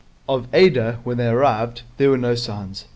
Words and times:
Of 0.27 0.47
Ada, 0.51 0.97
when 1.03 1.17
they 1.17 1.27
arrived, 1.27 1.83
there 1.97 2.09
were 2.09 2.17
no 2.17 2.33
signs. 2.33 2.85